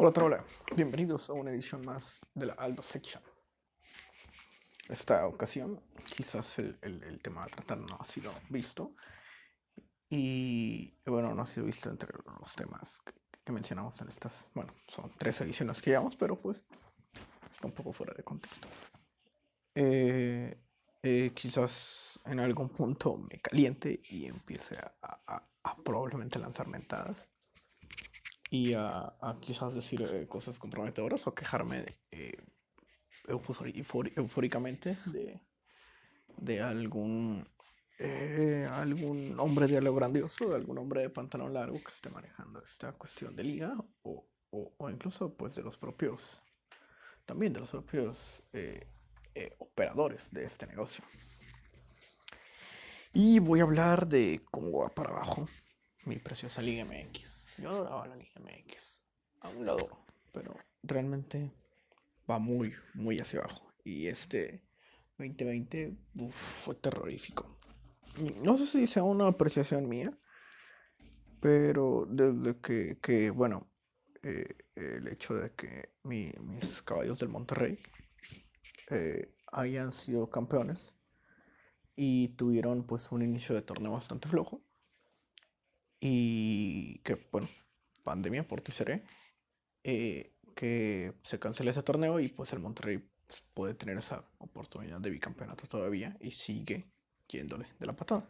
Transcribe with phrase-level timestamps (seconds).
[0.00, 0.44] Hola, hola,
[0.76, 3.20] bienvenidos a una edición más de la Aldo Section.
[4.88, 5.82] Esta ocasión,
[6.16, 8.94] quizás el, el, tema a tratar no ha sido visto,
[10.08, 13.00] y bueno, no ha sido visto entre los temas
[13.44, 16.64] que, mencionamos en estas, bueno, son tres ediciones que llevamos, pero pues
[17.50, 18.68] está un poco fuera de contexto.
[19.74, 20.56] Eh,
[21.02, 27.26] eh, quizás en algún punto me caliente y empiece a, a probablemente lanzar mentadas
[28.50, 32.36] y a, quizás decir eh, cosas comprometedoras o quejarme eh,
[33.26, 35.40] eufóricamente de,
[36.38, 37.46] de algún
[37.98, 42.92] eh, algún hombre de algo grandioso, algún hombre de pantalón largo que esté manejando esta
[42.92, 46.20] cuestión de liga o, o, incluso pues de los propios
[47.26, 48.42] también de los propios
[49.58, 51.04] operadores de este negocio.
[53.12, 55.46] Y voy a hablar de cómo va para abajo
[56.08, 57.56] mi preciosa Liga MX.
[57.58, 58.98] Yo adoraba la Liga MX.
[59.40, 59.98] Aún la adoro.
[60.32, 61.52] Pero realmente
[62.28, 63.70] va muy, muy hacia abajo.
[63.84, 64.62] Y este
[65.18, 65.96] 2020
[66.64, 67.58] fue terrorífico.
[68.42, 70.10] No sé si sea una apreciación mía.
[71.40, 73.70] Pero desde que, que bueno,
[74.22, 77.78] eh, el hecho de que mis caballos del Monterrey
[78.90, 80.96] eh, hayan sido campeones
[81.94, 84.62] y tuvieron pues un inicio de torneo bastante flojo
[86.00, 87.48] y que, bueno,
[88.04, 89.02] pandemia por seré,
[89.84, 95.00] eh, que se cancele ese torneo y pues el Monterrey pues, puede tener esa oportunidad
[95.00, 96.86] de bicampeonato todavía y sigue
[97.28, 98.28] yéndole de la patada.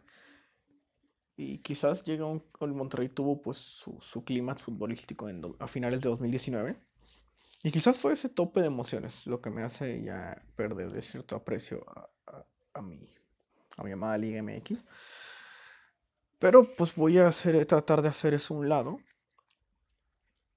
[1.37, 6.01] Y quizás llega un, el Monterrey tuvo pues su, su clima futbolístico en a finales
[6.01, 6.75] de 2019.
[7.63, 11.35] Y quizás fue ese tope de emociones lo que me hace ya perder de cierto
[11.35, 13.09] aprecio a, a, a mi,
[13.77, 14.85] a mi amada Liga MX.
[16.39, 18.99] Pero pues voy a hacer, tratar de hacer eso a un lado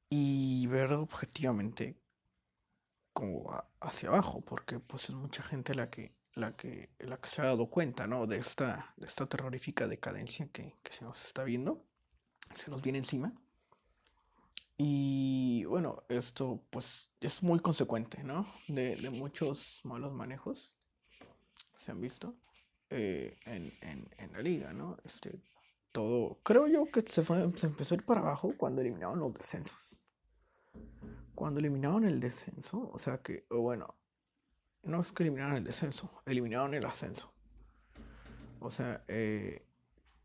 [0.09, 1.97] y ver objetivamente
[3.13, 7.43] como hacia abajo, porque pues es mucha gente la que, la que, la que se
[7.43, 8.27] ha dado cuenta, ¿no?
[8.27, 11.85] De esta, de esta terrorífica decadencia que, se nos está viendo,
[12.55, 13.33] se nos viene encima.
[14.79, 18.47] Y bueno, esto pues es muy consecuente, ¿no?
[18.69, 20.75] De, muchos malos manejos
[21.79, 22.37] se han visto
[22.91, 24.97] eh, en, en, en, la liga, ¿no?
[25.05, 25.41] Este,
[25.93, 26.39] todo.
[26.43, 30.05] Creo yo que se, fue, se empezó a ir para abajo cuando eliminaron los descensos.
[31.35, 33.95] Cuando eliminaron el descenso, o sea que, bueno,
[34.83, 37.33] no es que eliminaron el descenso, eliminaron el ascenso.
[38.61, 39.65] O sea, eh,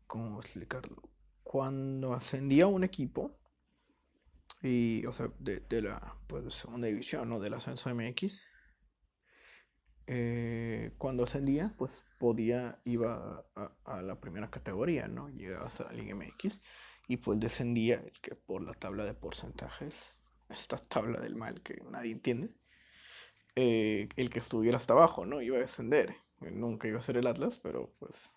[0.06, 1.02] ¿cómo explicarlo?
[1.42, 3.38] Cuando ascendía un equipo,
[4.62, 8.44] y, o sea, de, de la pues, segunda división, o Del ascenso MX,
[10.10, 13.44] eh, cuando ascendía, pues podía, iba
[13.84, 15.28] a, la primera categoría, ¿no?
[15.28, 16.62] Llegabas a la Liga MX
[17.08, 21.82] y pues descendía el que por la tabla de porcentajes, esta tabla del mal que
[21.90, 22.48] nadie entiende,
[23.54, 25.42] eh, el que estuviera hasta abajo, ¿no?
[25.42, 26.16] Iba a descender.
[26.40, 28.30] Nunca iba a ser el Atlas, pero pues,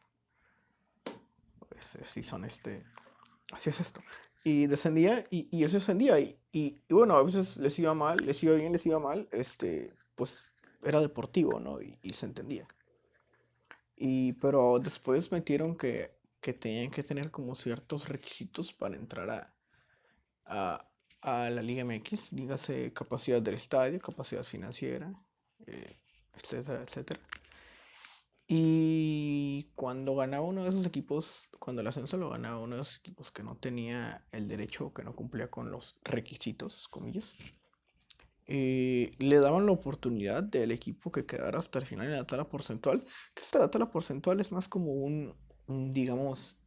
[1.69, 2.83] pues así son este,
[3.53, 4.01] así es esto.
[4.43, 8.25] Y descendía y, y eso ascendía y, y, y bueno, a veces les iba mal,
[8.25, 10.43] les iba bien, les iba mal, este, pues
[10.83, 11.81] era deportivo, ¿no?
[11.81, 12.67] Y, se entendía.
[13.95, 16.11] Y, pero después metieron que,
[16.41, 19.53] que tenían que tener como ciertos requisitos para entrar
[20.45, 20.85] a,
[21.21, 25.13] a, la Liga MX, dígase capacidad del estadio, capacidad financiera,
[25.67, 25.95] eh,
[26.33, 27.19] etcétera, etcétera.
[28.53, 32.97] Y cuando ganaba uno de esos equipos, cuando el ascenso lo ganaba uno de esos
[32.97, 37.33] equipos que no tenía el derecho, que no cumplía con los requisitos, comillas,
[38.47, 42.45] eh, le daban la oportunidad del equipo que quedara hasta el final en la tabla
[42.45, 45.35] porcentual, que esta la tabla porcentual es más como un,
[45.93, 46.57] digamos,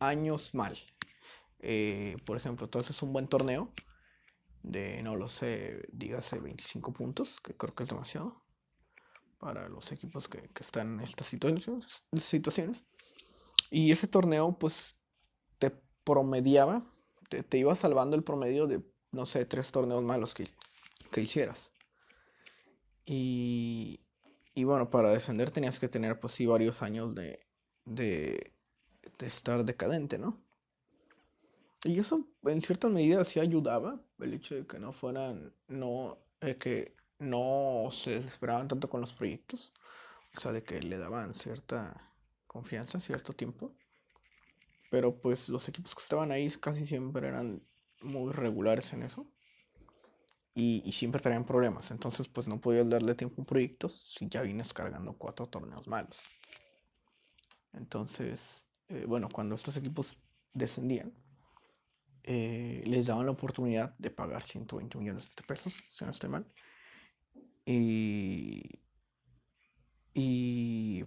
[0.00, 0.78] años mal.
[1.60, 3.72] Eh, por ejemplo, entonces es un buen torneo
[4.62, 8.42] de, no lo sé, dígase 25 puntos, que creo que es demasiado
[9.38, 12.84] para los equipos que, están en estas situaciones, situaciones.
[13.70, 14.96] Y ese torneo, pues,
[15.58, 15.70] te
[16.04, 16.84] promediaba,
[17.28, 20.48] te, te iba salvando el promedio de, no sé, tres torneos malos que,
[21.10, 21.72] que hicieras.
[23.04, 24.00] Y,
[24.54, 27.40] y bueno, para descender tenías que tener pues sí varios años de,
[27.84, 28.52] de,
[29.20, 30.38] estar decadente, ¿no?
[31.84, 36.56] Y eso en cierta medida sí ayudaba, el hecho de que no fueran, no, eh,
[36.56, 39.72] que no se desesperaban tanto con los proyectos,
[40.36, 42.12] o sea, de que le daban cierta
[42.46, 43.72] confianza, cierto tiempo.
[44.90, 47.62] Pero pues los equipos que estaban ahí casi siempre eran
[48.02, 49.26] muy regulares en eso
[50.54, 51.90] y, siempre traían problemas.
[51.90, 55.86] Entonces, pues no podías darle tiempo a un proyecto si ya vienes cargando cuatro torneos
[55.86, 56.18] malos.
[57.72, 60.16] Entonces, eh, bueno, cuando estos equipos
[60.52, 61.12] descendían,
[62.24, 66.46] eh, les daban la oportunidad de pagar 120 millones de pesos, si no estoy mal.
[67.64, 68.80] Y,
[70.12, 71.04] y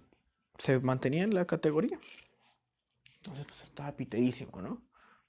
[0.58, 1.98] se mantenía en la categoría.
[3.16, 4.82] Entonces, pues estaba piterísimo, ¿no?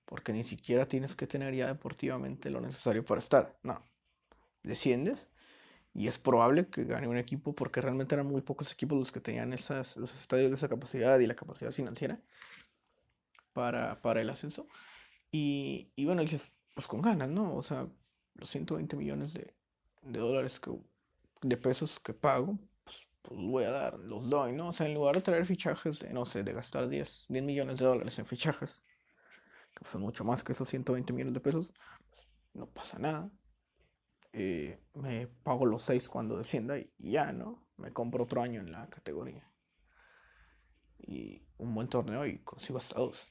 [0.06, 3.58] Porque ni siquiera tienes que tener ya deportivamente lo necesario para estar.
[3.64, 3.84] No.
[4.64, 5.30] Desciendes
[5.94, 9.20] y es probable que gane un equipo porque realmente eran muy pocos equipos los que
[9.22, 12.20] tenían esas, los estadios de esa capacidad y la capacidad financiera
[13.54, 14.68] para, para el ascenso.
[15.32, 16.42] Y, y bueno, dices,
[16.74, 17.56] pues con ganas, ¿no?
[17.56, 17.88] O sea,
[18.36, 19.54] los 120 millones de,
[20.02, 20.72] de dólares que,
[21.42, 24.70] de pesos que pago, pues, pues, voy a dar, los doy, ¿no?
[24.70, 27.86] O sea, en lugar de traer fichajes, no sé, de gastar 10, 10 millones de
[27.86, 28.84] dólares en fichajes,
[29.76, 31.70] que son mucho más que esos 120 millones de pesos,
[32.54, 33.30] no pasa nada.
[34.34, 37.64] Eh, me pago los 6 cuando descienda y ya, ¿no?
[37.78, 39.48] Me compro otro año en la categoría.
[41.00, 43.30] Y un buen torneo y consigo hasta dos.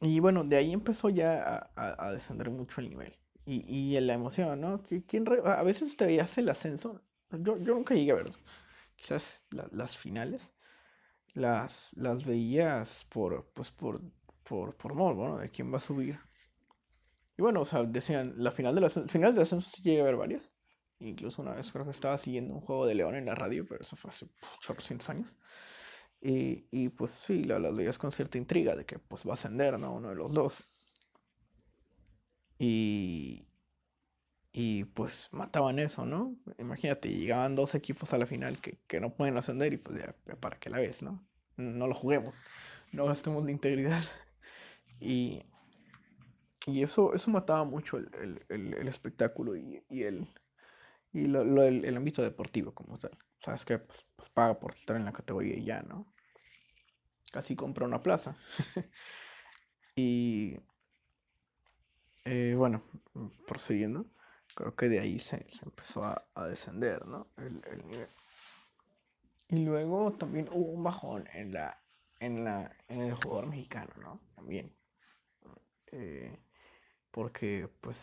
[0.00, 3.16] Y bueno, de ahí empezó ya a, descender mucho el nivel.
[3.44, 4.82] Y, y la emoción, ¿no?
[5.06, 7.00] ¿Quién a veces te veías el ascenso.
[7.30, 8.34] Yo, yo nunca llegué a verlo.
[8.96, 10.52] Quizás las finales
[11.36, 14.00] las, las veías por, pues por,
[14.42, 15.38] por, por ¿no?
[15.38, 16.18] De quién va a subir.
[17.38, 20.04] Y bueno, o sea, decían, la final de las finales de ascenso sí llegué a
[20.04, 20.56] ver varias.
[20.98, 23.82] Incluso una vez creo que estaba siguiendo un juego de León en la radio, pero
[23.82, 24.26] eso fue hace
[24.68, 25.36] 800 años.
[26.20, 29.34] Y, y pues sí, las la veías con cierta intriga de que pues va a
[29.34, 29.94] ascender, ¿no?
[29.94, 30.64] Uno de los dos.
[32.58, 33.46] Y,
[34.52, 36.36] y pues mataban eso, ¿no?
[36.58, 40.14] Imagínate, llegaban dos equipos a la final que, que no pueden ascender y pues ya,
[40.40, 41.26] para que la ves, ¿no?
[41.56, 42.34] No lo juguemos,
[42.92, 44.02] no gastemos la integridad.
[45.00, 45.42] Y,
[46.66, 48.10] y eso, eso mataba mucho el,
[48.48, 50.28] el, el, espectáculo y, y, el,
[51.12, 53.16] y lo, lo, el, ámbito deportivo como tal.
[53.44, 56.12] Sabes que pues, pues, paga por estar en la categoría y ya, ¿no?
[57.30, 58.36] Casi compra una plaza.
[59.96, 60.56] y
[62.24, 62.82] eh, bueno,
[63.46, 64.06] prosiguiendo,
[64.56, 67.28] creo que de ahí se, se empezó a, a, descender, ¿no?
[67.36, 68.08] El, el, nivel.
[69.50, 71.80] Y luego también hubo un bajón en la
[72.18, 74.20] en la en el jugador mexicano, ¿no?
[74.34, 74.74] También.
[75.92, 76.36] Eh,
[77.16, 77.96] porque, pues,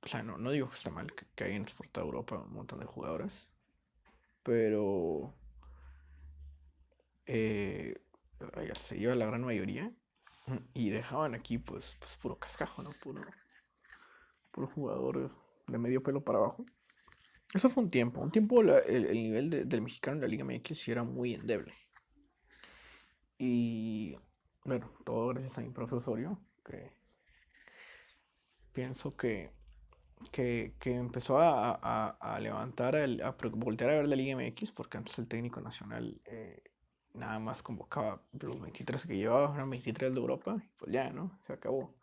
[0.00, 2.54] o sea, no, no digo que está mal que, que hayan exportado a Europa un
[2.54, 3.50] montón de jugadores,
[4.42, 5.34] pero
[7.26, 8.00] eh,
[8.88, 9.92] se lleva la gran mayoría
[10.72, 12.88] y dejaban aquí, pues, pues puro cascajo, ¿no?
[13.02, 13.20] Puro,
[14.50, 15.30] puro jugador
[15.66, 16.64] de medio pelo para abajo.
[17.52, 18.22] Eso fue un tiempo.
[18.22, 21.74] Un tiempo el, el, nivel de, del mexicano en la Liga MX era muy endeble.
[23.36, 24.16] Y
[24.64, 26.95] bueno, todo gracias a mi profesorio, que
[28.76, 29.50] pienso que,
[30.30, 34.70] que, que empezó a, a, a levantar, el, a voltear a ver la Liga MX,
[34.72, 36.62] porque antes el técnico nacional eh,
[37.14, 41.38] nada más convocaba los 23 que llevaba, eran 23 de Europa, y pues ya, ¿no?
[41.46, 41.94] Se acabó.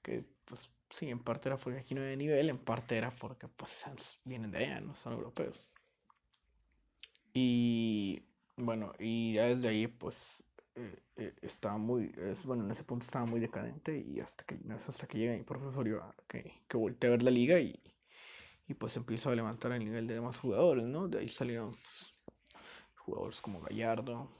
[0.00, 3.48] Que pues sí, en parte era porque aquí no hay nivel, en parte era porque
[3.48, 3.72] pues
[4.24, 5.68] vienen de allá, no son europeos.
[7.32, 8.22] Y
[8.56, 10.43] bueno, y ya desde ahí pues
[10.76, 12.12] eh, eh, estaba muy,
[12.44, 16.14] bueno, en ese punto estaba muy decadente y hasta que, hasta que llega mi profesor
[16.28, 17.80] que, que volteé a ver la liga y,
[18.66, 21.08] y pues empiezo a levantar el nivel de demás jugadores, ¿no?
[21.08, 22.14] De ahí salieron pues,
[22.96, 24.30] jugadores como Gallardo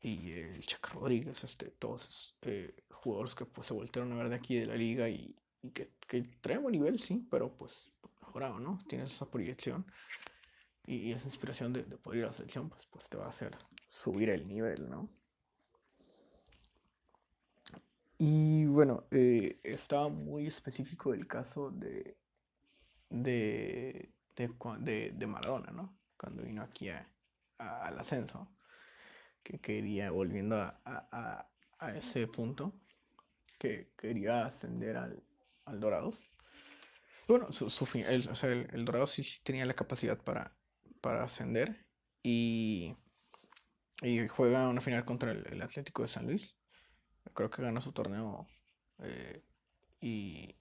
[0.00, 4.34] y el Chaca Rodríguez, este, todos eh, jugadores que pues se voltearon a ver de
[4.36, 7.72] aquí de la liga y, y que, que traen nivel, sí, pero pues
[8.20, 8.80] mejorado, ¿no?
[8.88, 9.86] Tienes esa proyección
[10.86, 13.30] y, esa inspiración de, de, poder ir a la selección, pues, pues te va a
[13.30, 13.56] hacer
[13.88, 15.08] subir el nivel, ¿no?
[18.24, 22.16] Y bueno, eh, estaba muy específico el caso de,
[23.10, 25.98] de, de, de, Maradona, ¿no?
[26.16, 27.04] Cuando vino aquí a,
[27.58, 28.48] al ascenso,
[29.42, 31.48] que quería, volviendo a, a,
[31.80, 32.72] a, ese punto,
[33.58, 35.20] que quería ascender al,
[35.64, 36.24] al Dorados.
[37.26, 40.54] Bueno, su, su el, o sea, el, el Dorados sí, sí tenía la capacidad para,
[41.02, 41.84] para ascender
[42.22, 42.96] y,
[44.30, 46.56] juega una final contra el, Atlético de San Luis.
[47.34, 48.48] Creo que gana su torneo
[49.00, 49.42] eh,
[50.00, 50.56] y,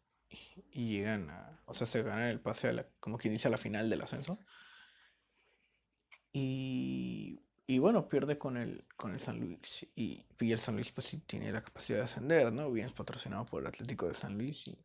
[0.74, 3.58] llegan a, o sea, se gana el pase a la, como quien dice a la
[3.58, 4.40] final del ascenso.
[6.34, 7.40] Y,
[7.80, 9.88] bueno, pierde con el, con el San Luis.
[9.96, 12.72] Y, el San Luis pues sí tiene la capacidad de ascender, ¿no?
[12.72, 14.78] Bien patrocinado por el Atlético de San Luis y,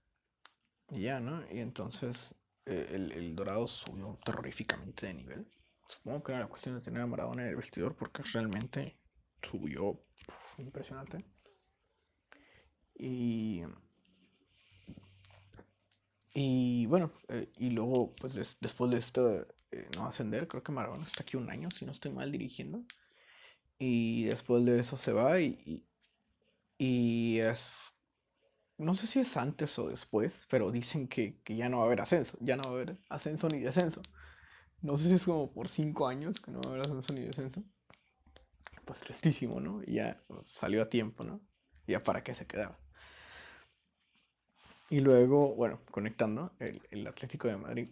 [0.91, 1.43] y ya, ¿no?
[1.53, 2.35] Y entonces
[2.67, 5.47] eh, el, el, Dorado subió terroríficamente de nivel.
[5.89, 8.97] Supongo que era la cuestión de tener a Maradona en el vestidor porque realmente
[9.43, 10.01] subió
[10.59, 11.25] impresionante.
[12.99, 13.63] Y,
[16.35, 21.05] y bueno, eh, y luego, pues después de esto, eh, no ascender, creo que Maradona
[21.05, 22.85] está aquí un año, si no estoy mal dirigiendo.
[23.79, 25.85] Y después de eso se va y,
[26.79, 27.95] Y es,
[28.79, 31.87] no sé si es antes o después, pero dicen que, que ya no va a
[31.87, 34.03] haber ascenso, ya no va a haber ascenso ni descenso.
[34.83, 37.23] No sé si es como por cinco años que no va a haber ascenso ni
[37.23, 37.63] descenso.
[38.85, 39.83] Pues tristísimo, ¿no?
[39.85, 41.41] Y ya salió a tiempo, ¿no?
[41.87, 42.79] Ya para qué se quedaba.
[44.89, 47.89] Y luego, bueno, conectando, el, el Atlético de Madrid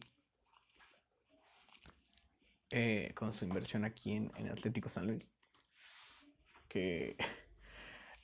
[2.71, 5.25] eh, con su inversión aquí en, en Atlético San Luis.
[6.69, 7.17] Que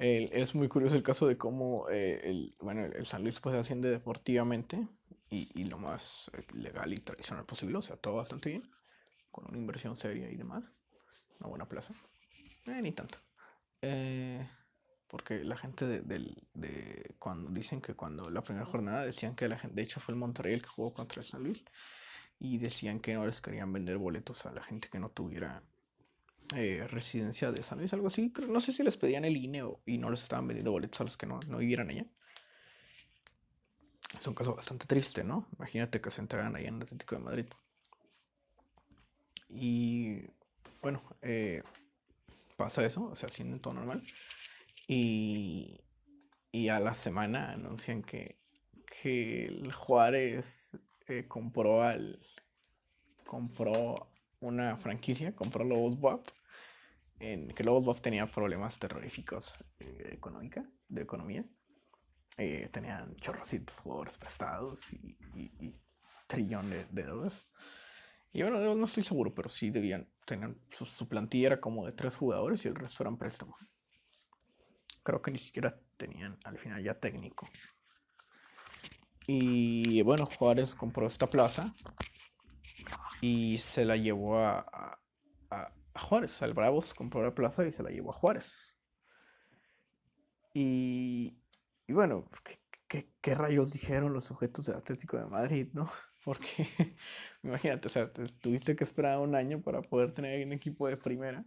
[0.00, 3.90] es muy curioso el caso de cómo eh, el, bueno, el San Luis pues asciende
[3.90, 4.88] deportivamente
[5.28, 8.70] y, y, lo más eh, legal y tradicional posible, o sea, todo bastante bien,
[9.30, 10.64] con una inversión seria y demás,
[11.38, 11.94] una buena plaza,
[12.66, 13.18] eh, ni tanto.
[15.06, 16.00] porque la gente de,
[16.54, 20.14] de, cuando dicen que cuando la primera jornada decían que la gente, de hecho fue
[20.14, 21.62] el Monterrey el que jugó contra el San Luis,
[22.38, 25.62] y decían que no les querían vender boletos a la gente que no tuviera
[26.54, 28.32] eh, residencia de San Luis, algo así.
[28.48, 31.16] No sé si les pedían el INE y no les estaban vendiendo boletos a los
[31.16, 32.06] que no, no vivieran allá.
[34.18, 35.46] Es un caso bastante triste, ¿no?
[35.56, 37.46] Imagínate que se entregan allá en el Atlético de Madrid.
[39.48, 40.22] Y
[40.82, 41.62] bueno, eh,
[42.56, 44.02] pasa eso, o sea, siendo todo normal.
[44.88, 45.80] Y,
[46.50, 48.36] y a la semana anuncian que,
[49.02, 50.44] que el Juárez
[51.06, 52.18] eh, compró al
[53.24, 54.08] compró
[54.40, 56.24] una franquicia, compró Lobos Bob,
[57.20, 61.44] en que Lobos Bob tenía problemas terroríficos eh, económica, de economía.
[62.38, 65.72] Eh, tenían chorrocitos jugadores prestados y, y,
[66.26, 67.46] trillón de, deudas.
[68.32, 71.92] Y bueno, no estoy seguro, pero sí debían tener su, su, plantilla era como de
[71.92, 73.60] tres jugadores y el resto eran préstamos.
[75.02, 77.48] Creo que ni siquiera tenían al final ya técnico.
[79.26, 81.72] Y bueno, Juárez compró esta plaza
[83.20, 84.98] y se la llevó a,
[85.50, 86.40] a, Juárez.
[86.42, 88.54] Al Bravos compró la plaza y se la llevó a Juárez.
[90.52, 91.38] Y,
[91.86, 92.28] y bueno,
[92.88, 95.90] ¿qué, qué, rayos dijeron los sujetos del Atlético de Madrid, no?
[96.24, 96.66] Porque,
[97.42, 101.44] imagínate, o sea, tuviste que esperar un año para poder tener un equipo de primera.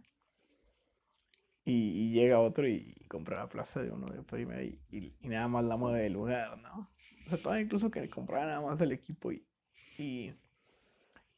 [1.66, 5.64] Y, llega otro y, compra la plaza de uno de primera y, y, nada más
[5.64, 6.90] la mueve del lugar, ¿no?
[7.26, 10.34] O sea, todavía incluso que comprara nada más del equipo y,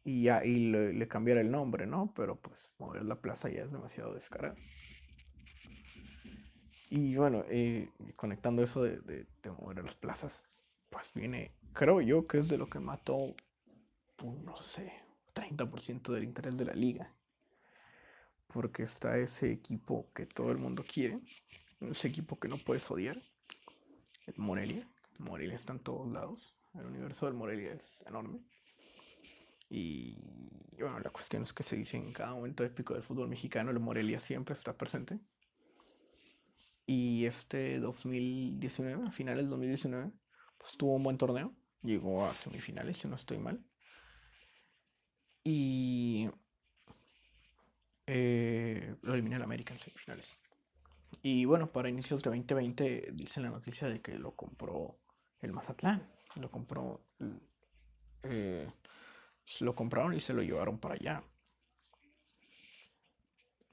[0.07, 2.13] y, ya y le, le, cambiara el nombre, ¿no?
[2.15, 4.55] Pero pues mover la plaza ya es demasiado descarado.
[6.89, 10.41] Y bueno, eh, conectando eso de, de, de, mover las plazas,
[10.91, 13.35] pues viene, creo yo que es de lo que mató,
[14.15, 14.93] pues, no sé,
[15.35, 17.13] 30% del interés de la liga.
[18.47, 21.19] Porque está ese equipo que todo el mundo quiere,
[21.81, 23.21] ese equipo que no puedes odiar,
[24.27, 24.89] el Morelia.
[25.19, 28.39] Morelia está en todos lados, el universo del Morelia es enorme.
[29.69, 30.17] Y
[30.79, 33.81] bueno, la cuestión es que se dice en cada momento épico del fútbol mexicano, el
[33.81, 35.19] Morelia siempre está presente.
[36.87, 40.13] Y este 2019, a finales del 2019,
[40.59, 41.53] pues tuvo un buen torneo.
[41.83, 43.61] Llegó a semifinales, si no estoy mal.
[45.43, 46.29] Y
[48.07, 50.27] eh, lo eliminé al América en semifinales.
[51.23, 54.99] Y bueno, para inicios de 2020 dicen la noticia de que lo compró
[55.41, 56.09] el Mazatlán.
[56.37, 57.01] Lo compró
[58.23, 58.71] eh,
[59.47, 61.23] se lo compraron y se lo llevaron para allá.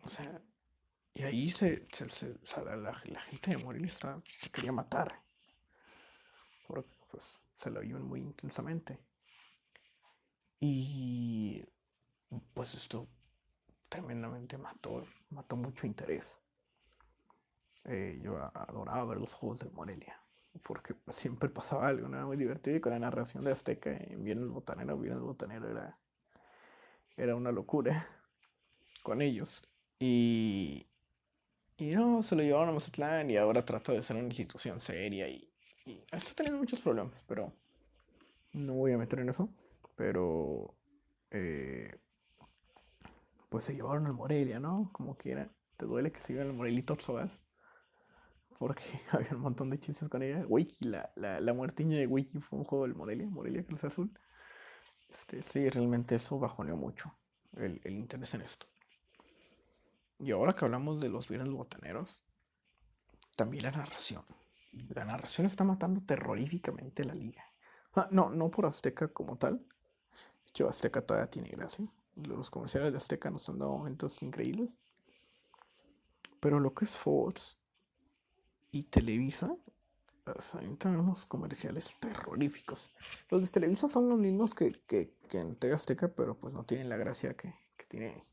[0.03, 0.41] O sea,
[1.13, 2.05] y ahí se, se,
[2.65, 5.21] la, gente de Morelia se quería matar.
[6.67, 7.23] Porque pues,
[7.61, 8.99] se lo iban muy intensamente.
[10.59, 11.63] Y
[12.53, 13.07] pues esto
[13.89, 16.41] tremendamente mató, mató mucho interés.
[17.85, 20.22] Eh, yo adoraba ver los juegos de Morelia
[20.61, 22.27] porque siempre pasaba algo ¿no?
[22.27, 25.97] muy divertido y con la narración de Azteca en Viernes Botanero, Viernes Botanero era,
[27.17, 28.07] era una locura
[29.03, 29.63] con ellos.
[29.99, 30.85] Y,
[31.77, 35.27] y no, se lo llevaron a Mazatlán y ahora trata de ser una institución seria
[35.27, 35.49] y,
[36.11, 37.51] está teniendo muchos problemas, pero
[38.53, 39.49] no voy a meter en eso.
[39.95, 40.73] Pero
[41.29, 41.99] eh,
[43.49, 44.89] pues se llevaron al Morelia, ¿no?
[44.93, 45.49] Como quiera.
[45.77, 47.42] Te duele que lleven al Morelito Obsogas
[48.57, 50.45] porque había un montón de chistes con ella.
[50.47, 54.11] Wiki, la, la, la muertiña de Wiki fue un juego del Morelia, Morelia Cruz Azul.
[55.09, 57.13] Este, sí, realmente eso bajoneó mucho
[57.55, 58.65] el, el, interés en esto.
[60.19, 62.23] Y ahora que hablamos de los bienes botaneros,
[63.35, 64.23] también la narración.
[64.89, 67.43] La narración está matando terroríficamente la liga.
[67.95, 69.57] Ah, no, no por Azteca como tal.
[69.59, 71.85] De hecho, Azteca todavía tiene gracia.
[72.15, 74.79] Los comerciales de Azteca nos han dado momentos increíbles.
[76.39, 77.57] Pero lo que es Fox
[78.73, 79.55] y Televisa
[80.61, 82.91] entran unos comerciales terroríficos.
[83.29, 86.89] Los de Televisa son los mismos que, que, que en Azteca, pero pues no tienen
[86.89, 88.23] la gracia que, que tiene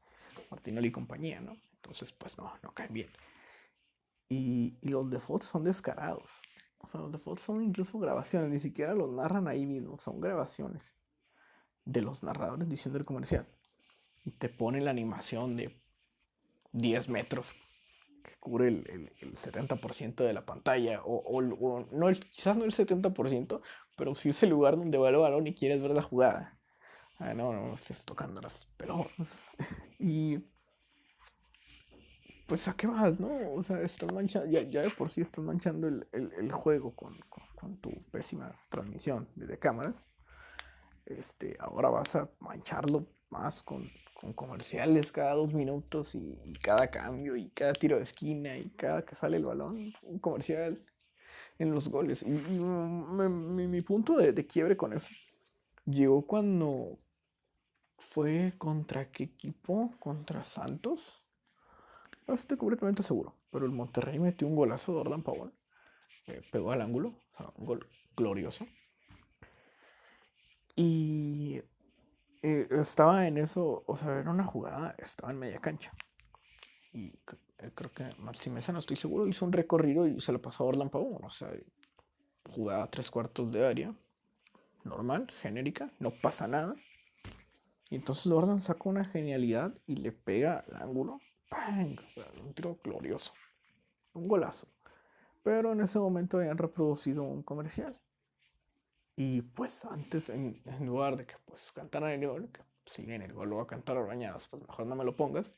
[0.51, 1.57] Martinoli y compañía, ¿no?
[1.77, 3.11] Entonces, pues no, no caen bien.
[4.31, 6.31] Y, y los defaults son descarados.
[6.79, 10.83] O sea, los defaults son incluso grabaciones, ni siquiera los narran ahí mismo, son grabaciones
[11.85, 13.47] de los narradores diciendo el comercial.
[14.25, 15.79] Y te pone la animación de
[16.73, 17.55] 10 metros
[18.23, 21.03] que cubre el, el, 70% de la pantalla.
[21.05, 23.61] O, o, no quizás no el 70%,
[23.97, 26.59] pero si es el lugar donde va el balón y quieres ver la jugada.
[27.19, 29.29] Ah, no, no, estés tocando las pelotas.
[29.99, 30.39] y
[32.47, 33.53] pues a qué vas, ¿no?
[33.53, 37.17] O sea, estás manchando, ya, ya de por sí estás manchando el, el, juego con,
[37.55, 40.09] con, tu pésima transmisión de cámaras.
[41.07, 47.37] Este, ahora vas a mancharlo más con, con comerciales cada dos minutos y, cada cambio
[47.37, 50.85] y cada tiro de esquina y cada que sale el balón, un comercial
[51.59, 52.23] en los goles.
[52.23, 55.11] Y, mi, mi, punto de, quiebre con eso
[55.87, 56.99] llegó cuando
[57.99, 59.95] fue contra qué equipo?
[59.99, 61.01] Contra Santos
[62.31, 65.51] no estoy completamente seguro, pero el Monterrey metió un golazo de Jordan Powell.
[66.29, 68.69] Eh, pegó al ángulo, o sea, un gol glorioso.
[70.77, 71.61] Y
[72.43, 75.93] eh, estaba en eso, o sea, era una jugada, estaba en media cancha.
[76.93, 77.09] Y
[77.59, 80.65] eh, creo que Maxi Mesa, no estoy seguro, hizo un recorrido y se lo pasó
[80.65, 81.25] a Orlan Powell.
[81.25, 81.51] O sea,
[82.49, 83.95] jugada tres cuartos de área,
[84.85, 86.75] normal, genérica, no pasa nada.
[87.91, 91.21] Y entonces Jordan saca una genialidad y le pega al ángulo
[92.43, 93.33] un tiro glorioso.
[94.15, 94.69] Un golazo.
[95.43, 97.99] Pero en ese momento habían reproducido un comercial.
[99.23, 103.35] Y pues antes, en, lugar de que pues cantaran el gol, que si bien el
[103.35, 105.53] gol lo va a cantar a bañadas, pues mejor no me lo pongas.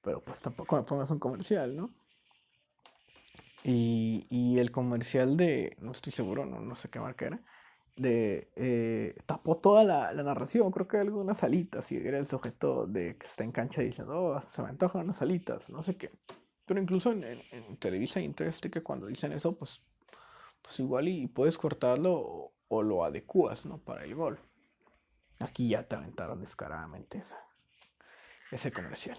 [0.00, 1.90] Pero pues tampoco me pongas un comercial, ¿no?
[3.64, 7.42] Y, y el comercial de, no estoy seguro, no, no sé qué marca era,
[7.96, 13.18] de eh, tapó toda la, narración, creo que algunas salitas, y era el sujeto de
[13.18, 16.12] que está en cancha diciendo, oh, se me antojan unas salitas, no sé qué.
[16.64, 19.82] Pero incluso en, en, Televisa y que cuando dicen eso, pues,
[20.62, 23.78] pues igual y puedes cortarlo o, lo adecuas, ¿no?
[23.78, 24.38] Para el gol.
[25.40, 27.22] Aquí ya te aventaron descaradamente
[28.50, 29.18] ese comercial.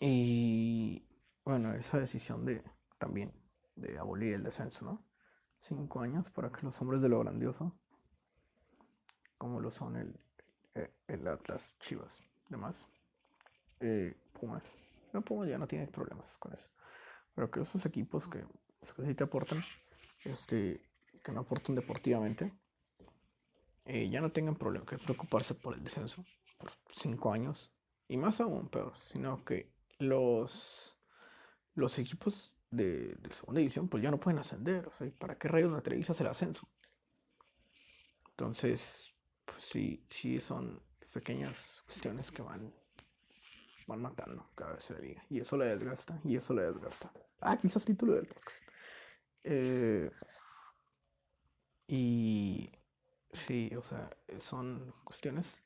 [0.00, 1.02] Y
[1.44, 2.62] bueno, esa decisión de
[2.98, 3.32] también
[3.76, 5.08] de abolir el descenso, ¿no?
[5.58, 7.74] cinco años para que los hombres de lo grandioso,
[9.36, 10.18] como lo son el,
[10.74, 12.74] eh, el Atlas, Chivas, demás,
[13.80, 14.76] eh, Pumas.
[15.12, 16.70] No, Pumas ya no tiene problemas con eso.
[17.34, 18.44] Pero que esos equipos que,
[18.96, 19.62] que sí te aportan,
[20.24, 20.80] este,
[21.22, 22.52] que no aportan deportivamente,
[23.84, 26.24] eh, ya no tengan problema que preocuparse por el descenso
[26.58, 27.72] por cinco años.
[28.08, 30.96] Y más aún peor, sino que los,
[31.74, 34.86] los equipos de, segunda división, pues ya no pueden ascender.
[34.86, 35.72] O sea, ¿para qué rayos
[36.10, 36.68] hace el ascenso?
[38.30, 39.12] Entonces,
[39.44, 40.80] pues sí, sí son
[41.12, 42.72] pequeñas cuestiones que van,
[43.86, 45.24] van matando cada vez se liga.
[45.28, 47.10] Y eso le desgasta, y eso le desgasta.
[47.40, 48.67] Ah, quizás título del podcast.
[49.44, 50.10] Eh,
[51.86, 52.70] y
[53.32, 55.58] sí, o sea, son cuestiones.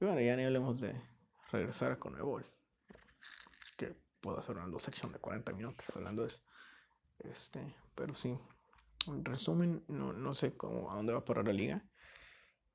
[0.00, 0.94] Y bueno, ya ni hablemos de
[1.50, 2.46] regresar a Conmebol
[4.26, 6.42] puedo hacer una dos sección de 40 minutos hablando de eso.
[7.20, 8.36] Este, pero sí,
[9.06, 11.84] en resumen, no, no sé cómo, a dónde va a parar la liga.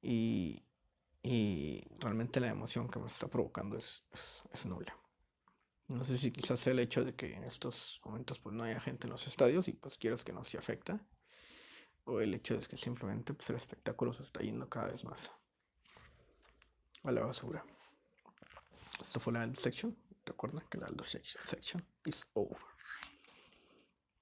[0.02, 0.64] Y,
[1.22, 4.06] y realmente la emoción que me está provocando es,
[4.54, 4.96] es, nula.
[5.92, 8.80] No sé si quizás sea el hecho de que en estos momentos pues no haya
[8.80, 11.06] gente en los estadios y pues quieras que no se afecta.
[12.06, 15.30] O el hecho de que simplemente pues, el espectáculo se está yendo cada vez más
[17.04, 17.66] a la basura.
[19.02, 19.98] Esto fue la sección.
[20.26, 22.71] Recuerda que la Aldo section is over.